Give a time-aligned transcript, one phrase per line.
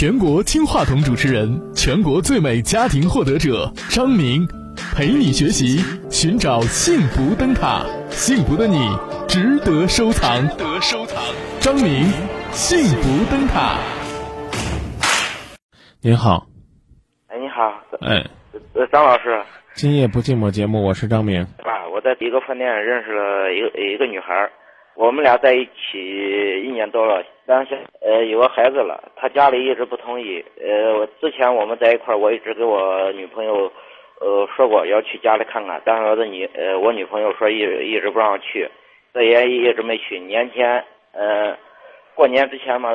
[0.00, 4.46] 全国金话筒主持人，全国最美家庭获得者张明，
[4.94, 8.78] 陪你学习，寻找幸福灯塔，幸福的你
[9.26, 10.46] 值得收藏。
[10.56, 11.20] 得收藏，
[11.58, 12.04] 张明，
[12.52, 13.76] 幸福灯塔。
[16.00, 16.46] 您好，
[17.26, 18.24] 哎，你好，哎，
[18.74, 19.42] 呃，张老师，
[19.74, 21.42] 今夜不寂寞节目，我是张明。
[21.42, 24.52] 啊，我在一个饭店认识了一个一个女孩儿，
[24.98, 30.44] 我们俩在一起一年多了，但是呃有个孩子了，她家里一直不同意。
[30.60, 33.70] 呃，我之前我们在一块儿，我一直给我女朋友
[34.20, 37.58] 呃说过要去家里看看，但是我的女呃我女朋友说一
[37.92, 38.68] 一直不让去，
[39.14, 40.18] 这也一直没去。
[40.18, 41.56] 年前呃
[42.16, 42.90] 过年之前嘛，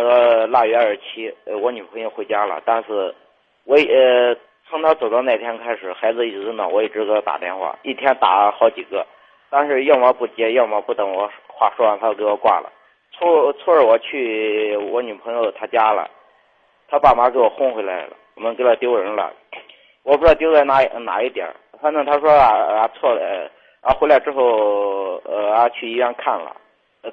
[0.48, 3.15] 腊月二十七，呃我女朋友回家了，但是
[3.63, 4.35] 我呃。
[4.70, 9.05] 从她走的那天开始，孩子一直闹，我一直给她打电话，一天打好几个，
[9.49, 12.71] 但是要么不接，要么不等我话说完，他就给我挂了。
[13.12, 16.09] 初初二我去我女朋友她家了，
[16.88, 19.32] 她爸妈给我轰回来了，我们给他丢人了，
[20.04, 21.48] 我不知道丢在哪哪一点，
[21.81, 23.49] 反正他说啊啊错了，
[23.81, 26.55] 啊回来之后呃啊去医院看了，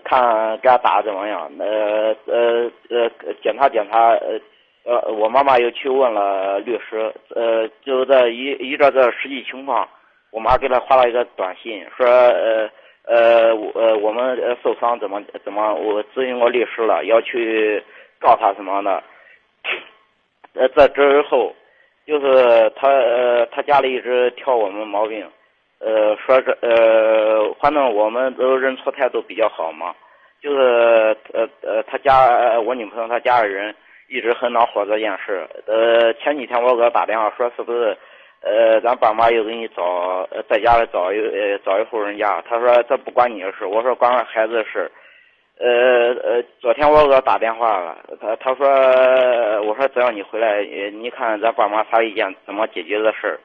[0.05, 3.11] 看给他打的怎么样，呃呃呃
[3.43, 4.41] 检查检查呃。
[4.83, 9.87] 呃，我妈妈又去问了律师，呃，就在依依照这实际情况，
[10.33, 12.67] 我妈给他发了一个短信，说呃
[13.11, 17.83] 呃我呃我们受伤怎么怎么，我咨询过律师了，要去
[18.21, 19.03] 告他什么的。
[20.55, 21.53] 呃，这之后，
[22.07, 25.29] 就是他呃他家里一直挑我们毛病，
[25.81, 29.95] 呃说这呃反正我们都认错态度比较好嘛，
[30.41, 33.75] 就是呃呃他家我女朋友他家里人。
[34.13, 37.97] 一直很恼火这件事，呃，前几天我给他打电话说是不是，
[38.43, 44.91] 呃，咱爸妈又给你找，在家里找一呃找一户人家，他说这不关你的事，我说关孩子的事，
[45.59, 45.69] 呃
[46.23, 48.67] 呃，昨天我给他打电话了，他他说
[49.63, 53.39] 我说只要你回来，你看咱爸妈啥意见，怎么解决这事，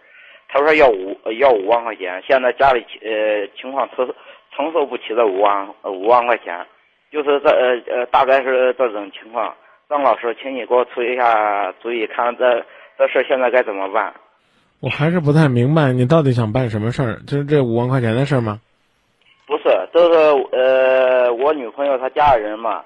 [0.47, 4.07] 他说要五要五万块钱，现在家里呃情况承
[4.55, 6.65] 承受不起这五万五万块钱，
[7.11, 9.53] 就是这呃呃大概是这种情况。
[9.89, 12.65] 张老师，请你给我出一下主意，看这
[12.97, 14.13] 这事现在该怎么办？
[14.85, 17.17] 我还是不太明白，你到底想办什么事儿？
[17.25, 18.59] 就是这五万块钱的事儿吗？
[19.47, 20.19] 不是，都是
[20.51, 22.83] 呃，我女朋友她家里人嘛，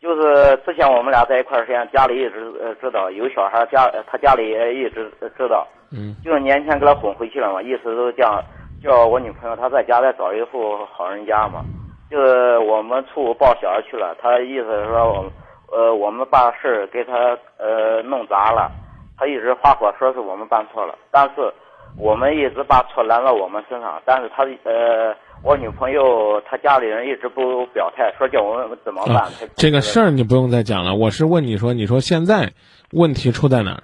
[0.00, 5.66] 就是之前我们俩在一块儿时间，家里一直呃知道有小孩，家他家里也一直知道。
[5.90, 6.14] 嗯。
[6.24, 8.40] 就是年前给他哄回去了嘛，意思都叫
[8.80, 11.64] 叫我女朋友她在家再找一户好人家嘛。
[12.08, 15.32] 就是我们初五抱小孩去了，她意思是说我。
[15.72, 17.12] 呃，我们把事儿给她
[17.56, 18.72] 呃弄砸了，
[19.20, 21.52] 他一直发火说是我们办错了，但是
[21.98, 25.14] 我们一直把错揽到我们身上，但是他呃，
[25.44, 29.30] 我女朋友她家里人一直不表态，说叫我们怎么办？
[29.56, 32.50] 这个事儿你不用再讲了，我是问你说，你说现在
[32.92, 33.82] 问题出在哪儿？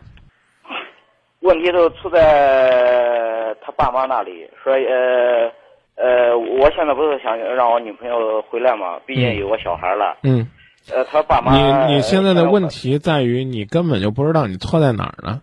[1.41, 5.53] 问题都出在他爸妈那里，说呃
[5.97, 10.17] 呃，我现在不是想让我女朋友回来嘛，毕竟有个小孩了。
[10.23, 10.49] 嗯。
[10.95, 11.53] 呃，他爸妈，
[11.89, 15.41] 你你现在的问题在于你根本就不知道你错在哪儿呢。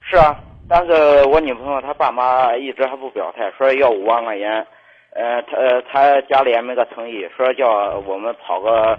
[0.00, 4.66] 是啊，但是我女朋友她爸妈一直还不表态，说要五万块钱，
[5.14, 8.98] 呃，他呃他家里也没个诚意，说叫我们跑个，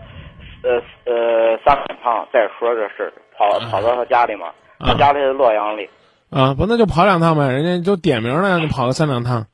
[0.63, 4.47] 呃呃三趟再说这事儿，跑跑到他家里嘛，
[4.79, 5.87] 他家里是洛阳的。
[6.31, 9.47] 啊，不那就跑两趟呗，人家就点名了，让你跑个三两趟。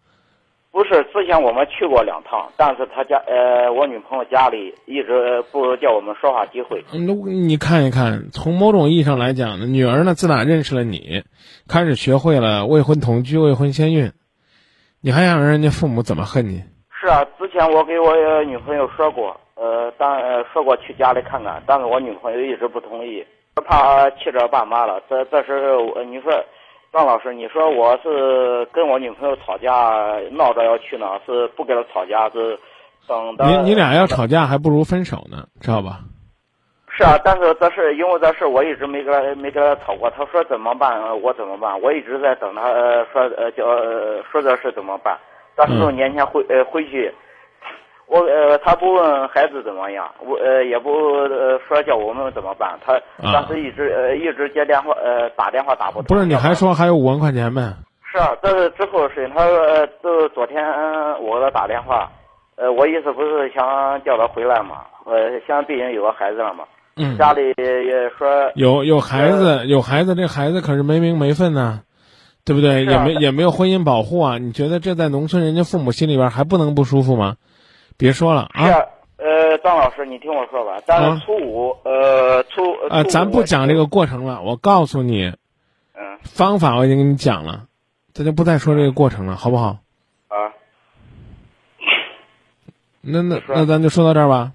[0.71, 6.81] 不是，之前我们去过两趟，但是他家呃，我女朋友家里一直不叫我们说话机会。
[6.93, 7.05] 嗯，
[7.49, 11.23] 你看一看，从某种意义上来讲呢，女儿呢自打认识了你，
[11.67, 14.13] 开始学会了未婚同居、未婚先孕，
[15.01, 16.63] 你还想让人家父母怎么恨你？
[16.99, 18.15] 是啊，之前我给我
[18.45, 20.17] 女朋友说过，呃，当
[20.53, 23.21] 说过去家里看看，但是我女朋友一直不同意，
[23.65, 25.03] 怕气着爸妈了。
[25.09, 26.31] 这这时候你说。
[26.91, 32.59] 张老师，你说我是跟我女朋友吵架闹着要去呢，是不跟她吵架，是
[33.07, 33.45] 等到。
[33.45, 35.99] 你你俩要吵架，还不如分手呢，知道吧？
[36.89, 40.09] 是啊，但是这事因为这事我一直没跟他没跟他吵过。
[40.09, 41.79] 他说怎么办，我怎么办？
[41.81, 42.61] 我一直在等他
[43.13, 43.63] 说呃叫
[44.29, 45.17] 说这事怎么办。
[45.55, 47.09] 到时候年前回呃回去。
[48.11, 52.99] 我呃，他不问孩子怎么样，我呃也不呃说叫我们怎么办，他
[53.31, 56.03] 当时一直呃一直接电话呃打电话打不通。
[56.03, 57.73] 不是你还说还有五万块钱呗？
[58.11, 59.33] 是啊，这是之后的事情。
[59.33, 60.61] 他呃就昨天
[61.21, 62.11] 我给他打电话，
[62.57, 63.63] 呃，我意思不是想
[64.03, 66.65] 叫他回来嘛，呃，现在毕竟有个孩子了嘛，
[66.97, 71.79] 嗯，家里也说有有孩子有孩子，这孩子可是没名没分呢，
[72.43, 72.83] 对不对？
[72.83, 77.35] 也没也没有婚姻保护啊，你觉得这在农村人家父母心里边还不能不舒服吗？
[78.01, 78.65] 别说了啊！
[79.17, 80.81] 呃，张老师，你听我说吧。
[80.87, 85.27] 但是初五，呃，初呃，咱不讲这个过程了，我告诉你，
[85.93, 87.67] 嗯方法我已经跟你讲了，
[88.15, 89.77] 咱就不再说这个过程了，好不好？
[90.29, 90.49] 啊，
[93.01, 94.53] 那那那咱就说到这儿吧。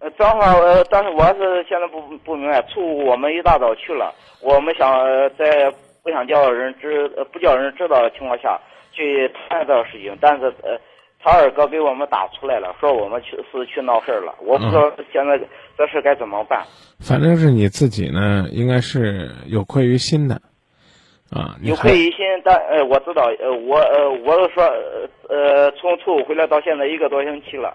[0.00, 5.72] 呃，正好呃，但是我是现在不不明白，初五我们一大早去了，我们想呃在
[6.02, 8.60] 不想叫人知呃不叫人知道的情况下
[8.92, 10.76] 去谈这个事情，但是呃，
[11.22, 15.38] 他二哥给我们打出来了，说我们去是去闹事儿了，我不知道现在
[15.78, 16.64] 这事该怎么办。
[16.98, 20.34] 反正是你自己呢，应该是有愧于心的，
[21.30, 27.72] 啊，有愧于心，但呃，我知道，呃，我呃，我是说，呃呃，从初五回来到现在一个多星期了，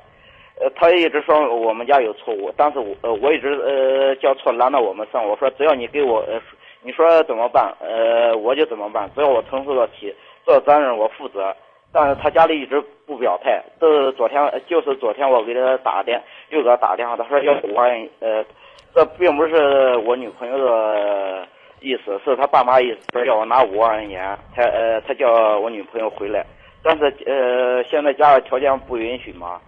[0.60, 6.42] 呃，他一直说我们家有错误，但是我呃，我一直呃叫错拦到我们上，我说只要你给我呃，
[6.84, 10.14] 你说怎么办，呃，我就怎么办，只要我承受得起，
[10.46, 11.56] 这责任我负责。
[12.00, 14.40] 但是他家里一直不表态，都是昨天
[14.70, 16.22] 就是昨天我给他打电，
[16.52, 17.90] 又给他打电话，他说要五万，
[18.20, 18.46] 呃，
[18.94, 21.48] 这并不是我女朋友的
[21.82, 26.46] 意思，是他爸妈意思，说要我拿五万块钱，他呃他叫我女朋友回来，
[26.84, 29.60] 但是呃现在家里条件不允许嘛，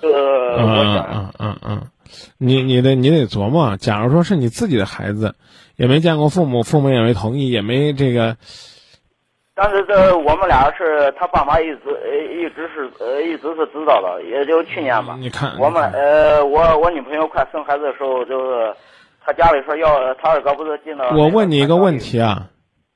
[0.00, 0.08] 这
[0.58, 1.82] 嗯我想，嗯嗯嗯，
[2.36, 5.36] 你你得你得琢磨，假如说是你自己的孩子，
[5.76, 8.36] 也没见过父母，父母也没同意，也没这个，
[9.58, 18.74] 但是这我们俩是他爸妈一直呃一直是呃一直是知道的，也就去年吧，你看我们呃我我女朋友快生孩子的时候，就是
[19.24, 22.50] 他家里说要他二哥不是进了，我问你一个问题啊，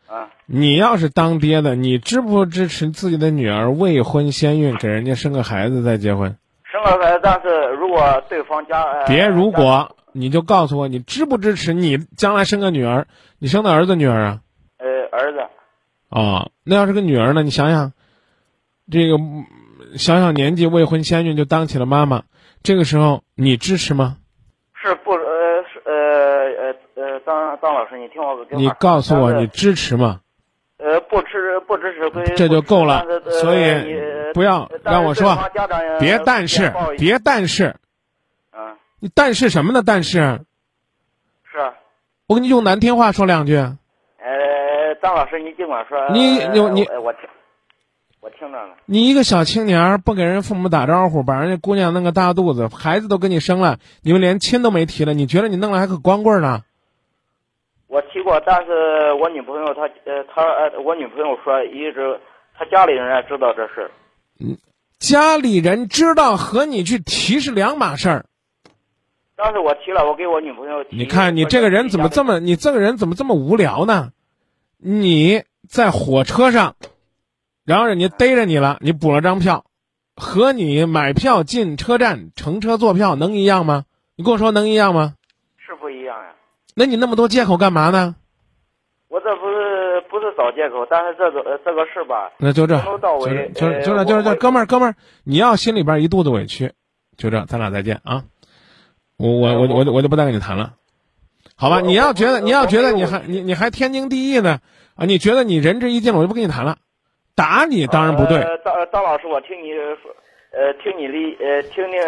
[0.07, 6.37] 啊，你要是当爹的，你支不支持自己的女儿未婚先孕，给人家生个孩子再结婚？
[6.71, 7.49] 生了孩子，但是
[7.81, 13.07] 如果对方家呃别如果，你就告诉我，你支不支持你将来生个女儿？
[13.39, 14.41] 你生的儿子女儿啊？
[16.11, 16.47] 呃儿子。
[16.47, 17.43] 哦，那要是个女儿呢？
[17.43, 17.93] 你想想，
[18.91, 19.47] 这个嗯
[19.97, 22.23] 小小年纪未婚先孕就当起了妈妈，
[22.63, 24.19] 这个时候你支持吗？
[24.75, 30.21] 是不呃是呃呃呃，张张老师，你听我个你告诉我，你支持吗？
[30.79, 33.05] 呃不支不支持归这就够了
[33.43, 34.01] 所以你
[34.33, 35.37] 不要让我说
[35.99, 37.77] 别但是，别但是，
[38.53, 39.83] 嗯你但是什么呢？
[39.85, 40.41] 但是，
[41.53, 41.75] 是啊
[42.27, 43.63] 我给你用难听话说两句。
[45.01, 47.23] 呃张老师，你尽管说，你你你呃我听
[48.21, 56.61] 我听着呢，你一个小青年儿不给人父母打招呼，把人家姑娘弄个大肚子，孩子都给你生了，你们连亲都没提了，你觉得你弄了还可光棍呢？
[57.89, 62.21] 我提过，但是我女朋友她呃她呃我女朋友说一直
[62.57, 63.91] 她家里人也知道这事
[64.39, 64.57] 嗯
[64.99, 68.27] 家里人知道和你去提是两码事儿。
[69.35, 70.95] 当时我提了，我给我女朋友提。
[70.95, 72.23] 你看你这个人怎么这？
[72.23, 74.11] 么，你这个人怎么这么无聊呢？
[74.83, 76.75] 你在火车上，
[77.65, 79.65] 然后人家逮着你了，你补了张票，
[80.17, 83.85] 和你买票进车站乘车坐票能一样吗？
[84.17, 85.15] 你跟我说能一样吗？
[85.59, 86.33] 是不一样呀。
[86.75, 88.17] 那你那么多借口干嘛呢？
[89.09, 94.95] 我这不是不是找借口，但是这个呃这个事吧，那就这，从头到就就呃就这，就哥们儿，哥们儿，
[95.25, 96.73] 你要心里边一肚子委屈，
[97.17, 98.23] 就这，咱俩再见啊！
[99.17, 100.75] 我我我我我就不再跟你谈了，
[101.61, 101.83] 好吧？
[101.83, 104.61] 你要觉得你要觉得你还你你还天经地义呢
[104.97, 105.05] 啊？
[105.05, 106.79] 你觉得你仁至义尽了，我就不跟你谈了。
[107.35, 109.73] 打你当然不对，呃，张张老师，我听你
[110.03, 110.11] 说，
[110.53, 112.01] 呃，听你的，呃，听听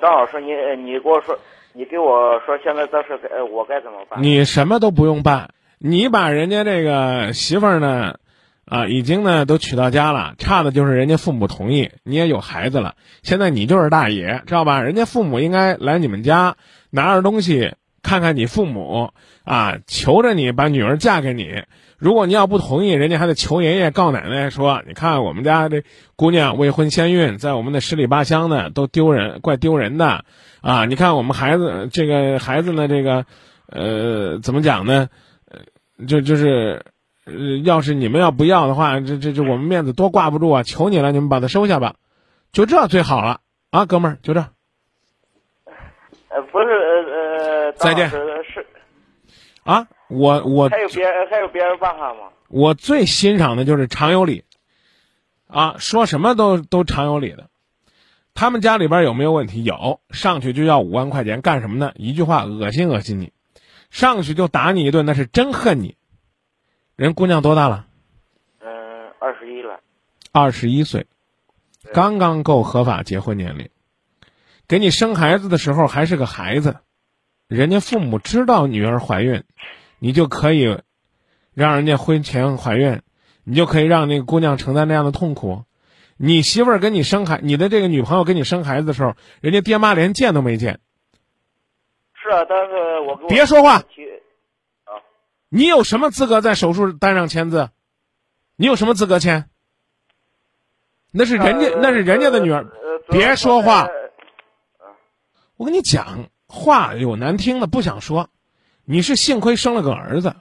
[0.00, 1.36] 张老师，你呃你给我说，
[1.72, 4.22] 你给我说，现在这事该呃我该怎么办？
[4.22, 8.16] 你什么都不用办，你把人家这个媳妇儿呢，
[8.66, 14.80] 啊，已经呢都娶到家了，差的就是人家父母同意，你也有孩子了，现在你就是大爷，知道吧？
[14.80, 16.54] 人家父母应该来你们家
[16.90, 19.12] 拿着东西看看你父母
[19.44, 21.62] 啊，求着你把女儿嫁给你。
[21.98, 25.84] 如果你要不同意，人家还得求爷爷告奶奶说，你看我们家这
[26.16, 30.24] 姑娘未婚先孕，在我们的十里八乡呢都丢人，怪丢人的
[30.60, 30.84] 啊！
[30.84, 33.24] 你看我们孩子这个孩子呢，这个
[33.66, 35.08] 呃怎么讲呢？
[35.50, 36.84] 呃，就就是。
[37.24, 40.64] 呃，要是你们要不要的话，这这这我们面子多挂不住啊！
[40.64, 41.94] 求你了，你们把它收下吧，
[42.50, 43.38] 就这最好了
[43.70, 44.40] 啊，哥们儿，就这。
[46.30, 46.66] 呃，不是，
[47.76, 48.66] 再见是
[49.64, 52.30] 啊，我我还有别还有别人办法吗？
[52.48, 54.44] 我最欣赏的就是常有理，
[55.46, 57.48] 啊，说什么都都常有理的。
[58.34, 59.62] 他们家里边有没有问题？
[59.62, 61.92] 有，上去就要五万块钱，干什么呢？
[61.96, 63.32] 一句话，恶心恶心你，
[63.90, 65.96] 上去就打你一顿，那是真恨你。
[66.96, 67.86] 人姑娘多大了？
[68.60, 69.80] 嗯、二十一了。
[70.32, 71.06] 二十一岁，
[71.92, 73.68] 刚刚够合法结婚年龄。
[74.66, 76.78] 给你生孩子的时候还是个孩子，
[77.52, 79.44] 人家父母知道女儿怀孕，
[79.98, 80.80] 你就可以
[81.52, 83.02] 让人家婚前怀孕，
[83.44, 85.64] 你就可以让那个姑娘承担那样的痛苦。
[86.16, 90.80] 你媳妇儿跟你生孩，你的这个女朋友跟你生孩子的时候，人家爹妈连见都没见，
[92.14, 93.84] 是啊，但是我我别说话啊
[95.50, 97.68] 你有什么资格在手术单上签字？
[98.56, 99.50] 你有什么资格签？
[101.10, 102.66] 那是人家，呃那是人家的女儿。
[103.10, 103.92] 别说话是
[105.56, 108.28] 我跟你讲，话有难听的，不想说。
[108.84, 110.36] 你是幸亏生了个儿子，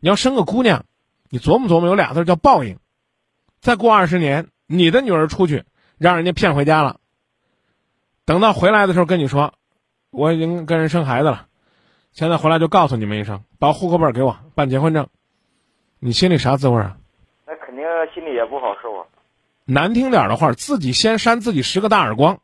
[0.00, 0.86] 你要生个姑娘，
[1.28, 2.78] 你琢磨琢磨，有俩字叫报应。
[3.60, 5.64] 再过二十年，你的女儿出去，
[5.98, 7.00] 让人家骗回家了。
[8.24, 9.52] 等到回来的时候跟你说，
[10.10, 11.48] 我已经跟人生孩子了，
[12.12, 15.06] 现在回来就告诉你们一声，把户口本给我，办结婚证。
[15.98, 16.96] 你心里啥滋味啊？
[17.46, 19.04] 那肯定心里也不好受啊。
[19.66, 22.40] 难听点的话，自己先扇自己十个大耳光，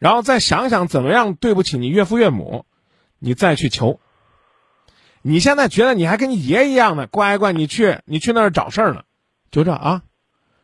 [0.00, 2.64] 然后再想想怎么样对不起你岳父岳母，
[3.20, 4.00] 你再去求。
[5.22, 9.02] 你现在觉得你还跟你爷一样的乖乖，你去你去那儿找事儿呢，
[9.50, 10.02] 就这啊？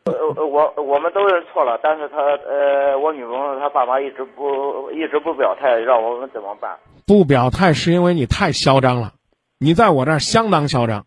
[0.05, 6.75] 呃，呃我我们都认错了，但是他呃，我女朋友她爸妈一直不一直不表态，让我们怎么办？
[7.05, 9.13] 不表态是因为你太嚣张了，
[9.59, 11.05] 你在我这儿相当嚣张。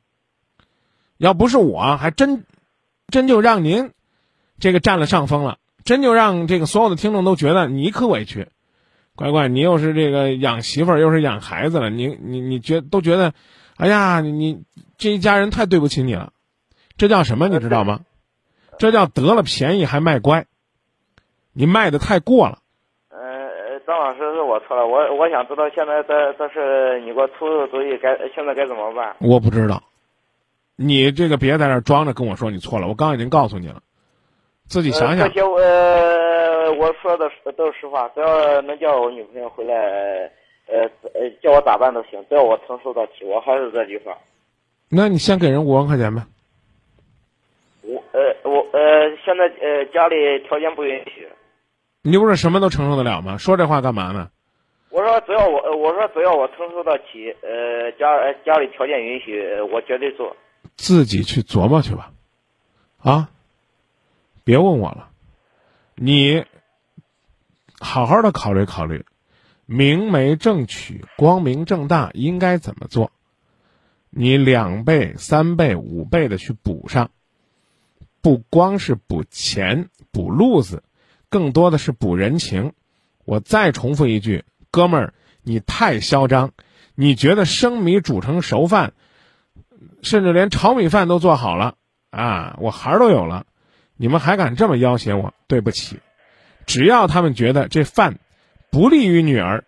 [1.18, 2.44] 要不是我，还真
[3.08, 3.90] 真就让您
[4.60, 8.49] 这个占了上风了，真就让这个所有的听众都觉得你可委屈。
[9.16, 13.34] 乖乖，你又是这个养媳妇儿，又是养孩子了，你你你觉都觉得，
[13.76, 14.62] 哎呀，你你
[14.96, 16.32] 这一家人太对不起你了，
[16.96, 17.49] 这叫什么？
[17.49, 18.00] 你知道吗？
[18.78, 20.46] 这叫得了便宜还卖乖，
[21.52, 22.60] 你卖的太过了。
[23.10, 29.16] 呃，张老师是我错了，我我想知道现在这这是你给我出的主意，该现在该怎么办？
[29.20, 29.82] 我不知道，
[30.76, 33.82] 你这个别在那儿装着跟我说你错了，我刚刚已经告诉你了，
[34.70, 35.34] 自己想想呃这。
[35.34, 39.74] 些呃，我说的是都是实话，只要能叫我女朋友回来，
[40.66, 43.24] 呃呃，叫我咋办都行，只要我承受得起。
[43.24, 44.16] 我还是这句话，
[44.88, 46.22] 那你先给人五万块钱呗。
[47.82, 51.28] 我呃我呃现在呃家里条件不允许。
[52.02, 53.36] 你不是什么都承受得了吗？
[53.36, 54.30] 说这话干嘛呢？
[54.90, 60.36] 我说只要我，呃我说只要我承受得起，呃，家呃家里条件允许，呃我绝对做。
[60.76, 62.12] 自己去琢磨去吧，
[63.02, 63.28] 啊，
[64.50, 65.11] 别问我了，
[65.95, 66.45] 你
[67.78, 69.07] 好好的考虑考虑，
[69.64, 73.12] 明媒正娶、光明正大应该怎么做？
[74.11, 77.12] 你两倍、三倍、五倍的去补上，
[78.21, 80.83] 不光是补钱、补路子，
[81.28, 82.73] 更多的是补人情。
[83.25, 85.14] 我再重复一句，哥们儿，
[85.45, 86.50] 你太嚣张，
[86.97, 88.95] 你觉得生米煮成熟饭？
[90.02, 91.76] 甚至连炒米饭都做好了
[92.11, 92.57] 啊！
[92.61, 93.47] 我孩儿都有了，
[94.00, 95.30] 你们还敢这么要挟我？
[95.47, 96.00] 对不起，
[96.64, 98.14] 只要他们觉得这饭
[98.71, 99.62] 不利于女儿，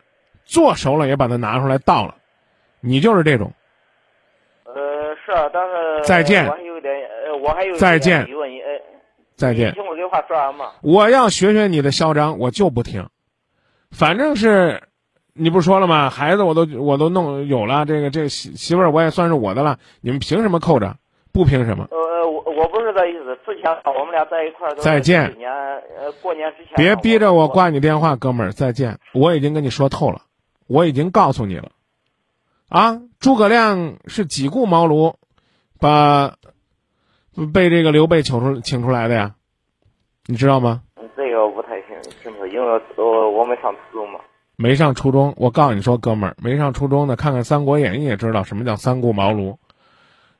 [0.46, 2.14] 做熟了也把它拿出来倒了，
[2.80, 3.52] 你就是这种。
[4.64, 6.94] 呃，是啊，但是再见我还有一点，
[7.26, 8.80] 呃，我还有再见问，呃，
[9.36, 9.72] 再见你。
[9.72, 10.70] 听我这话说完嘛？
[10.80, 13.06] 我要学学你的嚣张，我就不听。
[13.90, 14.82] 反正是，
[15.34, 16.08] 你不说了吗？
[16.08, 20.96] 孩子我都我都弄有了，这个这个媳媳妇儿我也算是我的了，你们凭什么扣着？
[21.32, 21.86] 不凭什么？
[21.90, 21.98] 呃，
[22.92, 27.70] 是这意思，之前我们俩在一块儿再见年，呃，过年之前别逼着我挂。
[27.70, 28.98] 你电话，哥们儿，再见。
[29.14, 30.22] 我已经跟你说透了，
[30.66, 31.70] 我已经告诉你了，
[32.68, 35.14] 啊，诸葛亮是几顾茅庐，
[35.80, 36.34] 把
[37.52, 39.34] 被这个刘备请出请出来的呀，
[40.26, 40.82] 你知道吗？
[41.16, 41.88] 这个我不太清
[42.22, 44.20] 清楚，因为我我没上初中嘛。
[44.56, 49.56] 没上初中，我告诉你说，哥们儿，没上初中的，看看《三国演义》也知道什么叫三顾茅庐，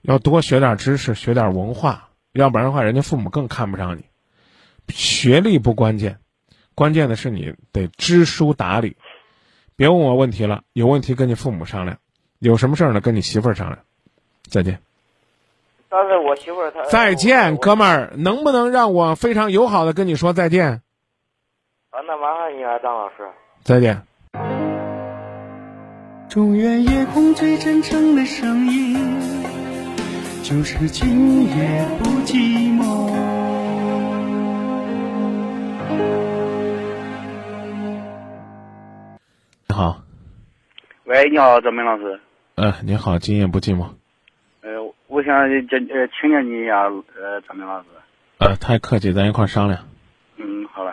[0.03, 4.05] 要多学点知识，学点文化，要不然的话，人家父母更看不上你。
[4.89, 6.19] 学历不关键，
[6.75, 8.97] 关键的是你得知书达理。
[9.77, 11.99] 别问我问题了，有问题跟你父母商量，
[12.39, 13.79] 有什么事儿呢跟你媳妇儿商量。
[14.49, 14.81] 再见，
[15.89, 20.83] 但是我媳妇儿她再见，哥们儿，能不能让我非常友好的跟你说再见？
[21.91, 23.15] 啊，那麻烦你了，张老师。
[23.63, 24.03] 再见。
[26.29, 29.42] 中原夜空最真诚的声音，
[30.43, 32.83] 就是今夜不寂寞。
[39.69, 40.03] 你好，
[41.05, 42.19] 喂，你好，张明老师。
[42.57, 43.87] 呃，你好，今夜不寂寞。
[44.63, 44.71] 呃，
[45.07, 46.83] 我想这呃请教你一下，
[47.17, 47.87] 呃，张明老师。
[48.39, 49.79] 呃，太客气，咱一块儿商量。
[50.39, 50.93] 嗯，好了。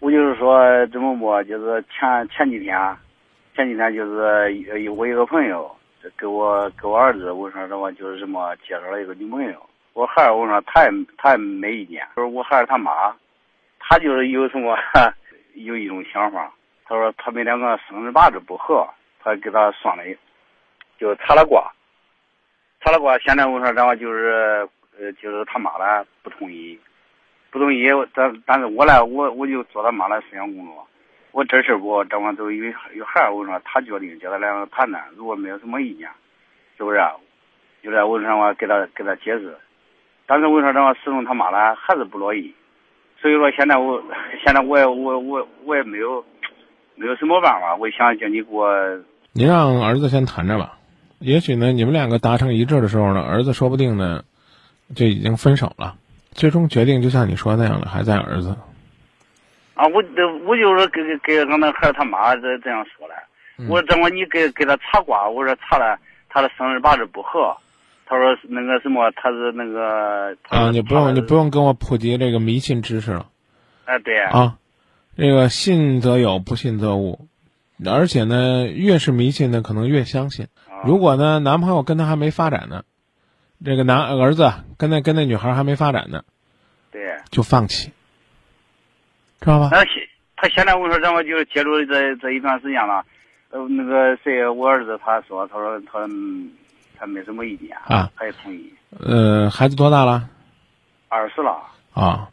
[0.00, 2.76] 我就是说怎么播，就是前前几天，
[3.56, 5.74] 前几天就是呃我一个朋友
[6.18, 9.68] 给我给我儿子，我说什么就是什么介绍了一个女朋友。
[9.94, 13.14] 我孩儿我说他也他也没意见，说我孩儿他妈，
[13.78, 14.76] 他就是有什么
[15.54, 16.50] 有一种想法，
[16.86, 18.88] 他说他们两个生日八字不合，
[19.20, 20.02] 他给他算了，
[20.98, 21.70] 就查了卦，
[22.80, 23.18] 查了卦。
[23.18, 24.66] 现在我说然后就是
[24.98, 26.80] 呃就是他妈呢不同意，
[27.50, 30.88] 不同意，但但是我呢，我我就做他妈的思想工作，
[31.32, 36.08] 我这事我，这完都有有孩儿，我说他决定叫他两个谈谈，如果没有什么意见，
[36.76, 36.98] 是不是？
[37.82, 39.56] 就在我说我给他给他解释，
[40.26, 42.54] 但是我说这话始终他妈呢还是不乐意，
[43.20, 44.00] 所以说现在我
[44.44, 46.24] 现在我也我我我也没有
[46.94, 48.76] 没有什么办法，我想叫你给我，
[49.32, 50.78] 你让儿子先谈着吧，
[51.18, 54.22] 也许呢，你们两个达成一致的时候呢，儿子说不定呢
[54.94, 55.96] 就已经分手了，
[56.32, 58.54] 最终决定就像你说那样的，还在儿子。
[59.74, 63.14] 啊，我这我就是给给给俺那孩儿他妈这这样说了，
[63.68, 65.98] 我说怎么你给给他查卦，我说查了
[66.28, 67.56] 他的生日八字不合。
[68.04, 73.30] 他说：“那个什么，他是那个啊，你不用你不用跟我普及这个迷信知识了。
[73.86, 74.58] 啊，对啊，
[75.16, 77.26] 这个信则有，不信则无。
[77.86, 80.48] 而且呢，越是迷信的，可能越相信。
[80.84, 82.82] 如果呢，男朋友跟他还没发展呢，
[83.64, 86.22] 这个男儿子跟那跟那女孩还没发展呢，
[86.90, 87.91] 对，就放弃，
[89.42, 89.68] 知道吧？
[89.72, 89.94] 那现
[90.36, 93.04] 他现在我说咱们就是接触这这一段时间了，
[93.50, 96.08] 呃，那个谁，我儿子他说，他说他。”
[96.94, 98.72] 他没什么意见啊，他也同意。
[99.00, 100.28] 呃，孩子多大了？
[101.08, 101.60] 二十了。
[101.92, 102.28] 啊，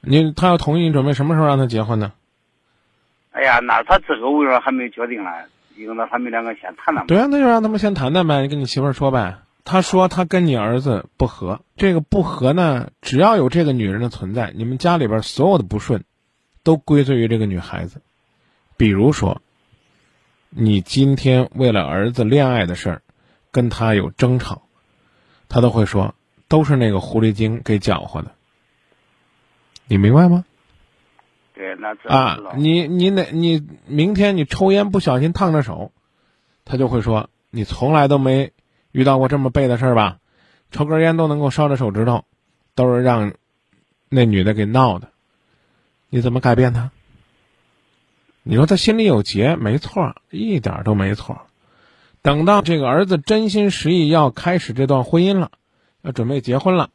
[0.00, 2.12] 你他要同意，你准备什么时候让他结婚呢？
[3.32, 5.30] 哎呀，那他这个我说还没决定呢，
[5.76, 7.04] 因为那他们两个先谈谈。
[7.08, 9.38] 对啊，那就让他们先谈谈呗，你跟你媳妇儿说呗。
[9.64, 16.04] 他说他跟你儿子不和，这个不和呢，只要有这个女人的存在，你们家里边所有的不顺，
[16.62, 18.00] 都归罪于这个女孩子。
[18.76, 19.40] 比如说，
[20.50, 23.02] 你今天为了儿子恋爱的事儿。
[23.54, 24.62] 跟他有争吵，
[25.50, 26.14] 他都会说
[26.48, 28.32] 都是那个狐狸精给搅和的，
[29.86, 30.46] 你明白吗？
[31.52, 35.92] 对，那啊，你你哪你明天你抽烟不小心烫着手，
[36.64, 38.52] 他就会说你从来都没
[38.90, 40.18] 遇到过这么背的事儿吧？
[40.70, 42.24] 抽根烟都能够烧着手指头，
[42.74, 43.34] 都是让
[44.08, 45.11] 那女的给闹的，
[46.14, 46.90] 你怎么改变他？
[48.42, 51.40] 你说他心里有结，没错，一点都没错。
[52.20, 55.50] 等到这个儿子真心实意要开始这段婚姻了，
[56.02, 56.90] 要准备结婚了，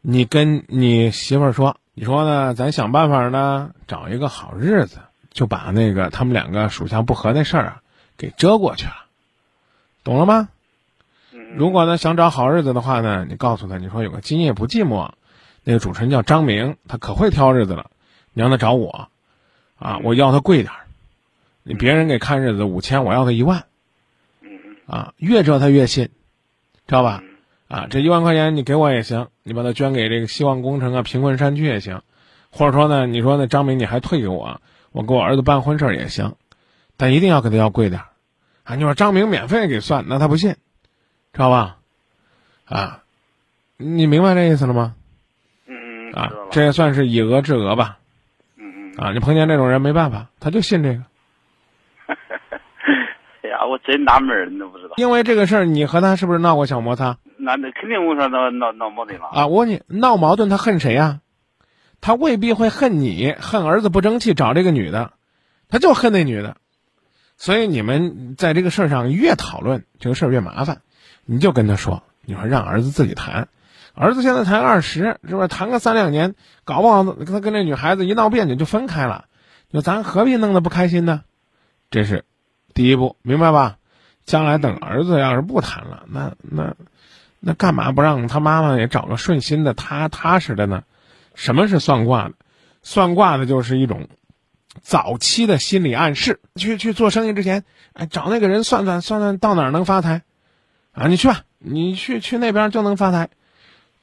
[0.00, 2.54] 你跟你媳妇儿说，你说呢？
[2.54, 7.82] 咱想办法呢，找一个好日子，就把那个他们两个属相不合那事儿啊，
[8.16, 8.94] 给遮过去了，
[10.04, 10.48] 懂了吗？
[11.54, 15.10] 如果呢想找好日子的话呢，你告诉他，你说有个今夜不寂寞，
[15.64, 17.90] 那个主持人叫张明，他可会挑日子了，
[18.38, 19.08] 你让他找我，
[19.80, 20.86] 啊，我要他贵点儿，
[21.64, 23.64] 你别人给看日子五千，我要他一万。
[24.86, 26.04] 啊，越折他越信，
[26.86, 27.24] 知道吧？
[27.66, 32.00] 啊，这一万块钱你给我也行，你把它捐给这个希望工程啊、贫困山区也行，
[32.50, 34.60] 或者说呢，你说那张明你还退给我，
[34.92, 36.36] 我给我儿子办婚事也行，
[36.96, 38.06] 但一定要给他要贵点儿
[38.62, 38.76] 啊！
[38.76, 40.52] 你说张明免费给算，那他不信，
[41.32, 41.78] 知道吧？
[42.66, 43.02] 啊，
[43.78, 44.94] 你明白这意思了吗？
[45.66, 46.12] 嗯嗯。
[46.12, 47.98] 啊，这也算是以讹制讹吧？
[48.98, 51.04] 啊，你碰见这种人没办法，他就信这个。
[53.42, 54.94] 哎呀我真纳闷你都不知道。
[54.96, 57.18] 因为这个事儿，你和他是不是闹过小摩擦？
[57.36, 59.26] 那那肯定，我说闹闹闹矛盾了。
[59.32, 61.20] 啊，我问你，闹矛盾他恨谁呀？
[62.00, 65.12] 他未必会恨你，恨儿子不争气找这个女的，
[65.68, 66.56] 他就恨那女的。
[67.36, 70.82] 所以你们在这个事儿上越讨论，这个事儿越麻烦。
[71.24, 73.48] 你就跟他说，你说让儿子自己谈，
[73.98, 75.48] 儿子现在才二十，是不是？
[75.48, 79.24] 谈个三两年，搞不好他跟那女孩子一闹别扭就分开了，
[79.72, 81.22] 就咱何必弄得不开心呢？
[81.90, 82.24] 这是。
[82.74, 83.78] 第一步明白吧？
[84.24, 86.74] 将来等儿子要是不谈了，那那
[87.40, 90.84] 那干嘛不让他妈妈也找个顺心的、踏踏实的呢？
[91.34, 92.34] 什么是算卦的？
[92.82, 94.06] 算卦的就是一种
[94.80, 96.38] 早期的心理暗示。
[96.54, 100.22] 去去做生意之前，哎，找那个人算算算算到哪儿能发财
[100.92, 101.08] 啊？
[101.08, 103.30] 你去吧，你去去那边就能发财，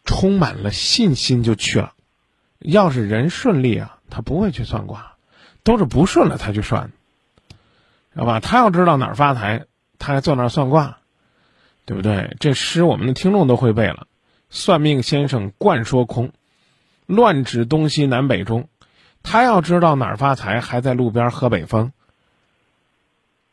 [0.05, 1.93] 充满了信心就去了。
[2.59, 5.15] 要是人顺利啊，他不会去算卦，
[5.63, 6.91] 都是不顺了才去算。
[8.13, 8.39] 知道吧？
[8.39, 9.65] 他要知道哪儿发财，
[9.99, 10.99] 他还坐那儿算卦，
[11.85, 12.37] 对不对？
[12.39, 14.07] 这诗我们的听众都会背了。
[14.49, 16.31] 算命先生惯说空，
[17.07, 18.69] 乱指东西南北中。
[19.21, 21.91] 他要知道哪儿发财，还在路边喝北风。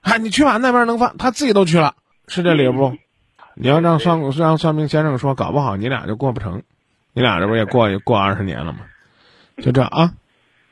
[0.00, 1.96] 嗨，你去吧，那边能发，他自己都去了，
[2.28, 2.96] 是这理不？
[3.54, 6.62] 你要让算让算命先生说，搞不好你俩就过不成，
[7.12, 8.80] 你俩这不也过过二十年了吗？
[9.58, 10.12] 就这啊。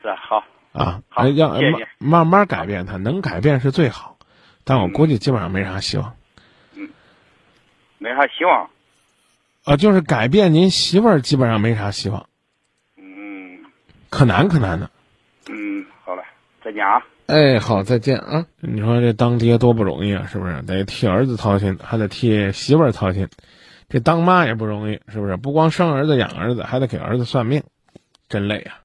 [0.01, 0.43] 是好。
[0.73, 1.01] 啊，
[1.35, 4.17] 要慢慢慢改变，他能改变是最好，
[4.63, 6.15] 但我估计基本上没啥希望。
[6.75, 6.89] 嗯，
[7.97, 8.69] 没啥希望。
[9.65, 12.25] 啊，就是改变您媳妇儿基本上没啥希望。
[12.97, 13.59] 嗯。
[14.09, 14.89] 可难可难的。
[15.49, 16.23] 嗯，好了，
[16.63, 17.03] 再见啊。
[17.31, 18.45] 哎，好，再见啊！
[18.59, 20.61] 你说这当爹多不容易啊，是不是？
[20.63, 23.29] 得替儿子操心，还得替媳妇儿操心。
[23.87, 25.37] 这当妈也不容易，是不是？
[25.37, 27.63] 不光生儿子养儿子，还得给儿子算命，
[28.27, 28.75] 真累啊。